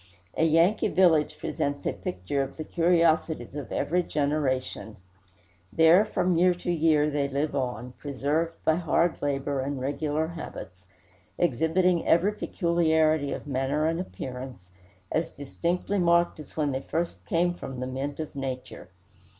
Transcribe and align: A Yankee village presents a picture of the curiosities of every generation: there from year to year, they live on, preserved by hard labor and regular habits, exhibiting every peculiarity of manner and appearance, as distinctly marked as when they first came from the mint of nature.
A 0.35 0.45
Yankee 0.45 0.87
village 0.87 1.37
presents 1.37 1.85
a 1.85 1.93
picture 1.93 2.41
of 2.41 2.57
the 2.57 2.63
curiosities 2.63 3.53
of 3.53 3.71
every 3.71 4.01
generation: 4.01 4.97
there 5.71 6.05
from 6.05 6.35
year 6.35 6.55
to 6.55 6.71
year, 6.71 7.07
they 7.11 7.27
live 7.27 7.55
on, 7.55 7.91
preserved 7.99 8.53
by 8.65 8.77
hard 8.77 9.21
labor 9.21 9.59
and 9.59 9.79
regular 9.79 10.29
habits, 10.29 10.87
exhibiting 11.37 12.07
every 12.07 12.33
peculiarity 12.33 13.31
of 13.31 13.45
manner 13.45 13.85
and 13.85 13.99
appearance, 13.99 14.69
as 15.11 15.29
distinctly 15.29 15.99
marked 15.99 16.39
as 16.39 16.57
when 16.57 16.71
they 16.71 16.81
first 16.81 17.23
came 17.27 17.53
from 17.53 17.79
the 17.79 17.85
mint 17.85 18.19
of 18.19 18.35
nature. 18.35 18.89